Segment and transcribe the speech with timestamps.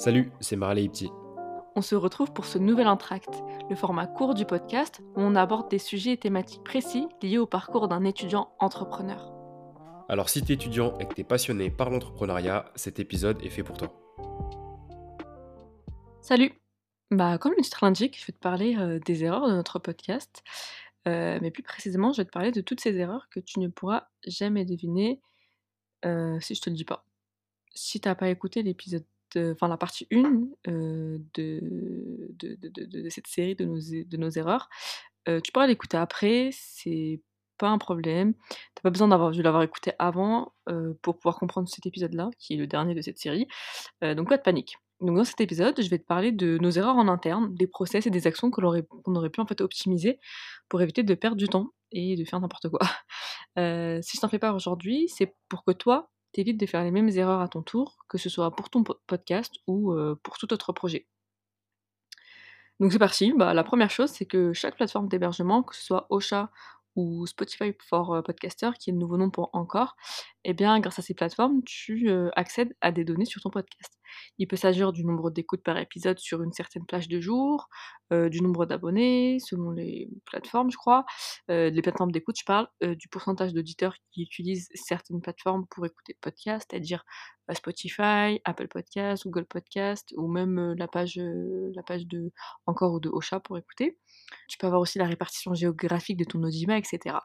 [0.00, 1.10] Salut, c'est Marley Ipti.
[1.76, 5.70] On se retrouve pour ce nouvel entracte, le format court du podcast où on aborde
[5.70, 9.30] des sujets et thématiques précis liés au parcours d'un étudiant entrepreneur.
[10.08, 13.76] Alors si t'es étudiant et que t'es passionné par l'entrepreneuriat, cet épisode est fait pour
[13.76, 13.92] toi.
[16.22, 16.54] Salut
[17.10, 20.42] Bah comme le titre l'indique, je vais te parler euh, des erreurs de notre podcast.
[21.08, 23.68] Euh, mais plus précisément, je vais te parler de toutes ces erreurs que tu ne
[23.68, 25.20] pourras jamais deviner
[26.06, 27.04] euh, si je te le dis pas.
[27.74, 29.04] Si t'as pas écouté l'épisode
[29.36, 34.68] enfin la partie 1 de, de, de, de, cette série de nos, de nos erreurs.
[35.26, 37.20] tu pourras l'écouter après, c'est
[37.58, 38.34] pas un problème.
[38.74, 40.52] T'as pas besoin d'avoir dû l'avoir écouté avant
[41.02, 43.46] pour pouvoir comprendre cet épisode-là, qui est le dernier de cette série.
[44.02, 44.76] donc pas de panique.
[45.00, 48.06] Donc dans cet épisode, je vais te parler de nos erreurs en interne, des process
[48.06, 50.20] et des actions qu'on aurait, aurait pu en fait optimiser
[50.68, 52.80] pour éviter de perdre du temps et de faire n'importe quoi.
[53.56, 57.08] si je t'en fais pas aujourd'hui, c'est pour que toi, t'évites de faire les mêmes
[57.10, 61.06] erreurs à ton tour, que ce soit pour ton podcast ou pour tout autre projet.
[62.80, 66.06] Donc c'est parti, bah, la première chose c'est que chaque plateforme d'hébergement, que ce soit
[66.08, 66.50] Ocha
[66.96, 69.96] ou Spotify for euh, Podcaster, qui est le nouveau nom pour Encore,
[70.44, 73.99] eh bien, grâce à ces plateformes, tu euh, accèdes à des données sur ton podcast.
[74.38, 77.68] Il peut s'agir du nombre d'écoutes par épisode sur une certaine plage de jour,
[78.12, 81.04] euh, du nombre d'abonnés, selon les plateformes, je crois.
[81.48, 86.20] les plateformes d'écoute, je parle du pourcentage d'auditeurs qui utilisent certaines plateformes pour écouter le
[86.20, 87.04] podcast, c'est-à-dire
[87.54, 91.20] Spotify, Apple Podcast, Google Podcast, ou même la, page,
[91.74, 92.32] la page de
[92.66, 93.98] Encore ou de Ocha pour écouter.
[94.48, 97.16] Tu peux avoir aussi la répartition géographique de ton audimat, etc.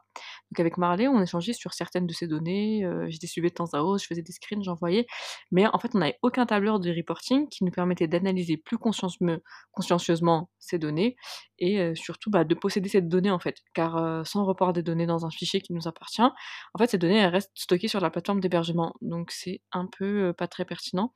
[0.51, 3.81] Donc avec Marley, on échangeait sur certaines de ces données, euh, je de temps à
[3.81, 5.05] autre, je faisais des screens, j'envoyais,
[5.51, 10.49] mais en fait on n'avait aucun tableur de reporting qui nous permettait d'analyser plus consciencieusement
[10.59, 11.15] ces données
[11.59, 15.25] et surtout bah, de posséder cette donnée en fait, car sans report des données dans
[15.25, 18.93] un fichier qui nous appartient, en fait ces données restent stockées sur la plateforme d'hébergement,
[19.01, 21.13] donc c'est un peu pas très pertinent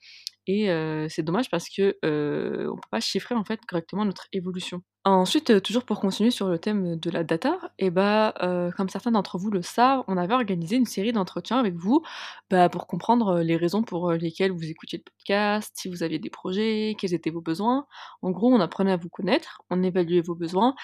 [0.48, 0.68] et
[1.10, 4.82] c'est dommage parce que on peut pas chiffrer en fait correctement notre évolution.
[5.06, 8.34] Ensuite, toujours pour continuer sur le thème de la data, et bah,
[8.76, 12.02] comme certains d'entre vous le savent, on avait organisé une série d'entretiens avec vous
[12.50, 16.30] bah, pour comprendre les raisons pour lesquelles vous écoutiez le podcast, si vous aviez des
[16.30, 17.86] projets, quels étaient vos besoins.
[18.22, 20.76] En gros, on apprenait à vous connaître, on évaluait vos besoins,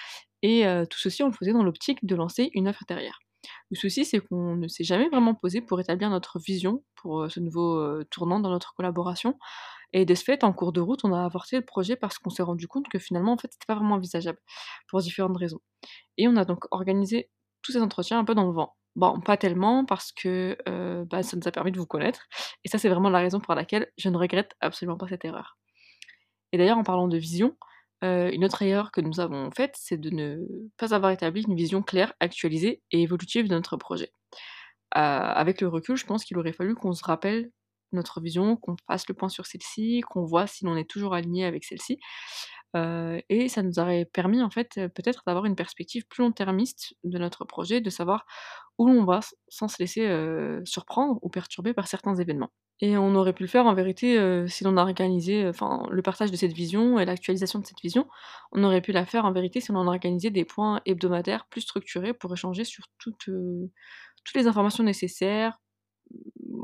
[0.42, 3.18] et tout ceci, on le faisait dans l'optique de lancer une offre derrière.
[3.70, 7.40] Le souci, c'est qu'on ne s'est jamais vraiment posé pour établir notre vision pour ce
[7.40, 9.38] nouveau tournant dans notre collaboration.
[9.92, 12.30] Et de ce fait, en cours de route, on a avorté le projet parce qu'on
[12.30, 14.38] s'est rendu compte que finalement, en fait, c'était pas vraiment envisageable
[14.88, 15.60] pour différentes raisons.
[16.18, 17.30] Et on a donc organisé
[17.62, 18.76] tous ces entretiens un peu dans le vent.
[18.96, 20.56] Bon, pas tellement parce que
[21.04, 22.26] bah, ça nous a permis de vous connaître.
[22.64, 25.58] Et ça, c'est vraiment la raison pour laquelle je ne regrette absolument pas cette erreur.
[26.52, 27.56] Et d'ailleurs, en parlant de vision,
[28.32, 30.38] une autre erreur que nous avons faite, c'est de ne
[30.76, 34.10] pas avoir établi une vision claire, actualisée et évolutive de notre projet.
[34.92, 37.50] avec le recul, je pense qu'il aurait fallu qu'on se rappelle
[37.92, 41.44] notre vision, qu'on fasse le point sur celle-ci, qu'on voit si l'on est toujours aligné
[41.46, 41.98] avec celle-ci.
[42.74, 47.44] et ça nous aurait permis en fait peut-être d'avoir une perspective plus long-termiste de notre
[47.44, 48.26] projet, de savoir
[48.78, 50.06] où l'on va sans se laisser
[50.64, 52.50] surprendre ou perturber par certains événements.
[52.80, 56.30] Et on aurait pu le faire en vérité si l'on a organisé enfin le partage
[56.30, 58.06] de cette vision et l'actualisation de cette vision,
[58.52, 61.62] on aurait pu la faire en vérité si on a organisé des points hebdomadaires plus
[61.62, 63.30] structurés pour échanger sur toutes,
[64.24, 65.58] toutes les informations nécessaires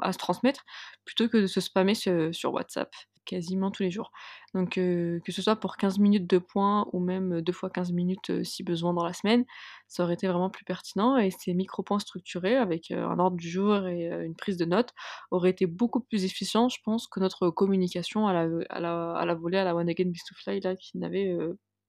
[0.02, 0.64] à se transmettre,
[1.04, 2.92] plutôt que de se spammer sur, WhatsApp
[3.24, 4.12] quasiment tous les jours.
[4.54, 8.44] Donc que ce soit pour 15 minutes de points ou même deux fois 15 minutes
[8.44, 9.44] si besoin dans la semaine,
[9.88, 13.86] ça aurait été vraiment plus pertinent et ces micro-points structurés avec un ordre du jour
[13.86, 14.92] et une prise de notes
[15.30, 19.74] auraient été beaucoup plus efficients, je pense, que notre communication à la, volée, à la
[19.74, 20.30] One Again Beast
[20.64, 21.34] là, qui n'avait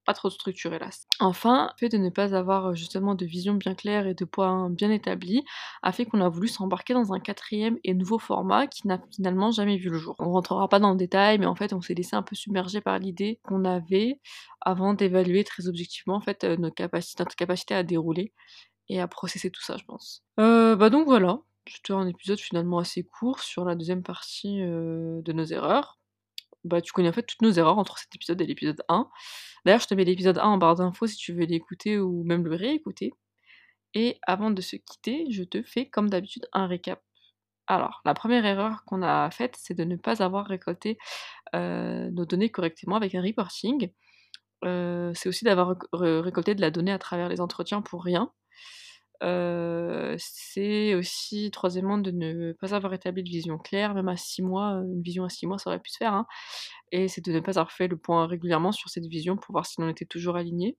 [0.06, 0.90] pas trop structuré là.
[1.20, 4.26] Enfin, le fait de ne pas avoir euh, justement de vision bien claire et de
[4.26, 5.44] points bien établis
[5.82, 9.52] a fait qu'on a voulu s'embarquer dans un quatrième et nouveau format qui n'a finalement
[9.52, 10.16] jamais vu le jour.
[10.20, 12.82] On rentrera pas dans le détail, mais en fait on s'est laissé un peu submerger
[12.82, 14.20] par l'idée qu'on avait
[14.62, 18.34] avant d'évaluer très objectivement en euh, notre capacité, notre capacité à dérouler
[18.90, 20.24] et à processer tout ça, je pense.
[20.40, 25.34] Euh, bah donc voilà, c'était un épisode finalement assez court sur la deuxième partie de
[25.34, 25.98] nos erreurs
[26.64, 29.10] bah, tu connais en fait toutes nos erreurs entre cet épisode et l'épisode 1.
[29.66, 32.46] D'ailleurs, je te mets l'épisode 1 en barre d'infos si tu veux l'écouter ou même
[32.46, 33.14] le réécouter.
[33.94, 37.02] Et avant de se quitter, je te fais comme d'habitude un récap.
[37.68, 40.98] Alors, la première erreur qu'on a faite, c'est de ne pas avoir récolté
[41.56, 43.92] euh, nos données correctement avec un reporting.
[44.66, 48.32] Euh, c'est aussi d'avoir récolté de la donnée à travers les entretiens pour rien
[49.22, 54.82] c'est aussi, troisièmement, de ne pas avoir établi de vision claire, même à 6 mois,
[54.84, 56.26] une vision à 6 mois, ça aurait pu se faire, hein
[56.92, 59.66] et c'est de ne pas avoir fait le point régulièrement sur cette vision pour voir
[59.66, 60.78] si l'on était toujours aligné.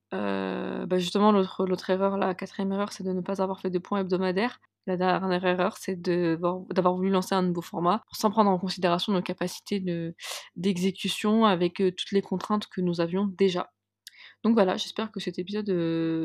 [0.86, 4.00] bah, justement, l'autre erreur, la quatrième erreur, c'est de ne pas avoir fait de points
[4.00, 9.12] hebdomadaires La dernière erreur, c'est d'avoir voulu lancer un nouveau format sans prendre en considération
[9.12, 9.82] nos capacités
[10.56, 13.70] d'exécution avec toutes les contraintes que nous avions déjà.
[14.44, 15.70] Donc voilà, j'espère que cet épisode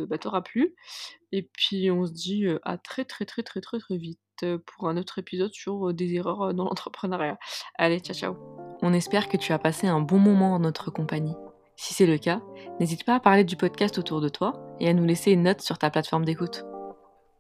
[0.10, 0.76] bah, t'aura plu.
[1.32, 4.20] Et puis on se dit à très très très très très très vite
[4.66, 7.38] pour un autre épisode sur des erreurs dans l'entrepreneuriat.
[7.78, 8.36] Allez, ciao ciao.
[8.82, 11.36] On espère que tu as passé un bon moment en notre compagnie.
[11.76, 12.42] Si c'est le cas,
[12.82, 15.62] n'hésite pas à parler du podcast autour de toi et à nous laisser une note
[15.62, 16.66] sur ta plateforme d'écoute.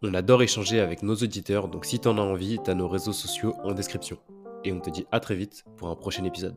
[0.01, 3.53] On adore échanger avec nos auditeurs, donc si t'en as envie, t'as nos réseaux sociaux
[3.63, 4.17] en description.
[4.63, 6.55] Et on te dit à très vite pour un prochain épisode.